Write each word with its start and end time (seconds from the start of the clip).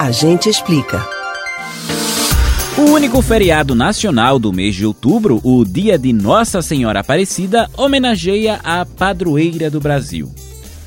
A 0.00 0.10
gente 0.10 0.48
explica. 0.48 1.06
O 2.78 2.92
único 2.92 3.20
feriado 3.20 3.74
nacional 3.74 4.38
do 4.38 4.50
mês 4.50 4.74
de 4.74 4.86
outubro, 4.86 5.42
o 5.44 5.62
Dia 5.62 5.98
de 5.98 6.10
Nossa 6.10 6.62
Senhora 6.62 7.00
Aparecida, 7.00 7.68
homenageia 7.76 8.60
a 8.64 8.86
padroeira 8.86 9.68
do 9.68 9.78
Brasil. 9.78 10.34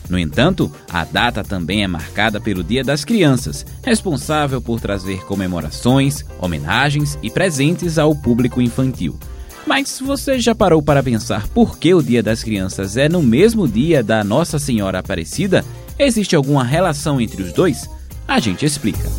No 0.10 0.18
entanto, 0.18 0.72
a 0.90 1.06
data 1.06 1.44
também 1.44 1.84
é 1.84 1.88
marcada 1.88 2.42
pelo 2.42 2.64
Dia 2.64 2.84
das 2.84 3.06
Crianças, 3.06 3.64
responsável 3.84 4.60
por 4.60 4.82
trazer 4.82 5.24
comemorações, 5.26 6.26
homenagens 6.40 7.16
e 7.22 7.30
presentes 7.30 8.00
ao 8.00 8.16
público 8.16 8.60
infantil. 8.60 9.16
Mas 9.68 10.02
você 10.04 10.40
já 10.40 10.56
parou 10.56 10.82
para 10.82 11.04
pensar 11.04 11.48
por 11.50 11.78
que 11.78 11.94
o 11.94 12.02
Dia 12.02 12.24
das 12.24 12.42
Crianças 12.42 12.98
é 12.98 13.08
no 13.08 13.22
mesmo 13.22 13.68
dia 13.68 14.02
da 14.02 14.24
Nossa 14.24 14.58
Senhora 14.58 14.98
Aparecida? 14.98 15.64
Existe 16.00 16.36
alguma 16.36 16.64
relação 16.64 17.22
entre 17.22 17.44
os 17.44 17.54
dois? 17.54 17.88
A 18.34 18.40
gente 18.40 18.66
explica. 18.66 19.12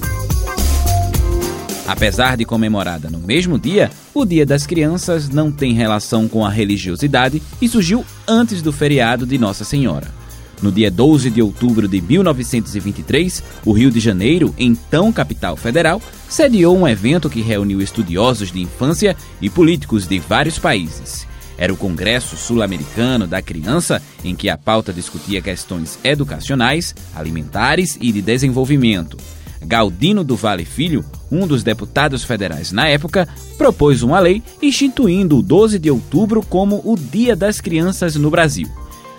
Apesar 1.87 2.37
de 2.37 2.45
comemorada 2.45 3.09
no 3.09 3.21
mesmo 3.21 3.57
dia, 3.57 3.89
o 4.13 4.25
Dia 4.25 4.45
das 4.45 4.67
Crianças 4.67 5.29
não 5.29 5.53
tem 5.53 5.73
relação 5.73 6.27
com 6.27 6.45
a 6.45 6.51
religiosidade 6.51 7.41
e 7.63 7.69
surgiu 7.69 8.05
antes 8.27 8.61
do 8.61 8.73
feriado 8.73 9.25
de 9.25 9.39
Nossa 9.39 9.63
Senhora. 9.63 10.13
No 10.61 10.73
dia 10.73 10.91
12 10.91 11.31
de 11.31 11.41
outubro 11.41 11.87
de 11.87 12.01
1923, 12.01 13.41
o 13.65 13.71
Rio 13.71 13.93
de 13.93 14.01
Janeiro, 14.01 14.53
então 14.59 15.13
capital 15.13 15.57
federal, 15.57 16.03
sediou 16.29 16.77
um 16.77 16.89
evento 16.89 17.31
que 17.31 17.41
reuniu 17.41 17.81
estudiosos 17.81 18.51
de 18.51 18.61
infância 18.61 19.17
e 19.41 19.49
políticos 19.49 20.09
de 20.09 20.19
vários 20.19 20.59
países. 20.59 21.25
Era 21.57 21.73
o 21.73 21.77
Congresso 21.77 22.37
Sul-Americano 22.37 23.27
da 23.27 23.41
Criança, 23.41 24.03
em 24.25 24.35
que 24.35 24.49
a 24.49 24.57
pauta 24.57 24.93
discutia 24.93 25.41
questões 25.41 25.99
educacionais, 26.03 26.95
alimentares 27.15 27.97
e 28.01 28.11
de 28.11 28.21
desenvolvimento. 28.21 29.17
Galdino 29.65 30.23
do 30.23 30.37
Vale 30.37 30.65
Filho, 30.65 31.05
um 31.31 31.47
dos 31.47 31.63
deputados 31.63 32.23
federais 32.25 32.71
na 32.71 32.89
época, 32.89 33.27
propôs 33.57 34.03
uma 34.03 34.21
lei 34.21 34.43
instituindo 34.61 35.39
o 35.39 35.43
12 35.43 35.79
de 35.79 35.91
outubro 35.91 36.43
como 36.43 36.83
o 36.85 36.97
Dia 36.97 37.35
das 37.35 37.61
Crianças 37.61 38.15
no 38.17 38.31
Brasil. 38.31 38.69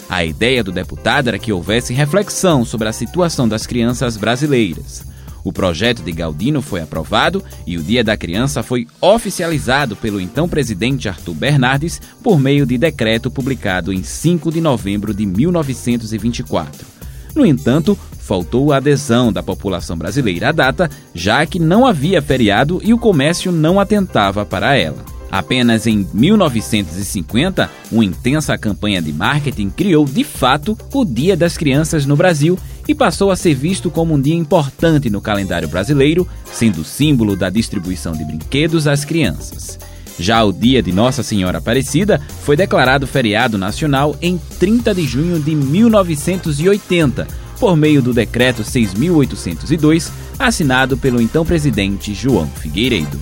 A 0.08 0.24
ideia 0.24 0.64
do 0.64 0.72
deputado 0.72 1.30
era 1.30 1.40
que 1.40 1.52
houvesse 1.52 1.94
reflexão 1.94 2.64
sobre 2.64 2.88
a 2.88 2.94
situação 2.94 3.48
das 3.48 3.66
crianças 3.66 4.18
brasileiras. 4.18 5.04
O 5.46 5.54
projeto 5.54 6.02
de 6.02 6.12
Galdino 6.12 6.60
foi 6.60 6.82
aprovado 6.82 7.42
e 7.68 7.78
o 7.78 7.84
Dia 7.84 8.04
da 8.04 8.18
Criança 8.18 8.64
foi 8.64 8.88
oficializado 9.00 9.96
pelo 9.96 10.20
então 10.20 10.50
presidente 10.50 11.08
Arthur 11.08 11.36
Bernardes 11.36 12.02
por 12.24 12.40
meio 12.40 12.66
de 12.66 12.80
decreto 12.80 13.30
publicado 13.30 13.94
em 13.94 14.02
5 14.02 14.52
de 14.52 14.60
novembro 14.60 15.14
de 15.14 15.24
1924. 15.24 16.88
No 17.36 17.46
entanto, 17.46 17.96
faltou 18.18 18.74
a 18.74 18.78
adesão 18.78 19.32
da 19.32 19.44
população 19.44 19.96
brasileira 19.96 20.50
à 20.50 20.52
data, 20.52 20.90
já 21.14 21.46
que 21.46 21.60
não 21.60 21.86
havia 21.86 22.24
feriado 22.24 22.82
e 22.84 22.92
o 22.92 22.98
comércio 22.98 23.52
não 23.52 23.80
atentava 23.80 24.44
para 24.48 24.76
ela. 24.76 25.06
Apenas 25.32 25.86
em 25.86 26.08
1950, 26.14 27.70
uma 27.92 28.06
intensa 28.06 28.58
campanha 28.58 29.02
de 29.02 29.12
marketing 29.12 29.70
criou 29.70 30.06
de 30.06 30.24
fato 30.24 30.78
o 30.94 31.04
Dia 31.04 31.36
das 31.36 31.58
Crianças 31.58 32.06
no 32.06 32.16
Brasil 32.16 32.58
e 32.88 32.94
passou 32.94 33.32
a 33.32 33.36
ser 33.36 33.54
visto 33.54 33.90
como 33.90 34.14
um 34.14 34.22
dia 34.22 34.36
importante 34.36 35.10
no 35.10 35.22
calendário 35.22 35.68
brasileiro, 35.68 36.28
sendo 36.52 36.84
símbolo 36.84 37.36
da 37.36 37.50
distribuição 37.50 38.14
de 38.14 38.24
brinquedos 38.24 38.88
às 38.88 39.04
crianças. 39.04 39.80
Já 40.18 40.44
o 40.44 40.54
Dia 40.54 40.82
de 40.82 40.94
Nossa 40.94 41.24
Senhora 41.24 41.58
Aparecida 41.58 42.22
foi 42.44 42.56
declarado 42.56 43.06
feriado 43.06 43.58
nacional 43.58 44.16
em 44.22 44.40
30 44.60 44.94
de 44.94 45.06
junho 45.06 45.40
de 45.40 45.54
1980, 45.54 47.28
por 47.60 47.76
meio 47.76 48.02
do 48.02 48.14
Decreto 48.14 48.64
6.802, 48.64 50.12
assinado 50.40 50.98
pelo 50.98 51.22
então 51.22 51.46
presidente 51.46 52.14
João 52.14 52.48
Figueiredo. 52.48 53.20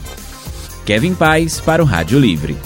Kevin 0.86 1.16
Paz 1.16 1.60
para 1.60 1.82
o 1.82 1.86
Rádio 1.86 2.20
Livre. 2.20 2.58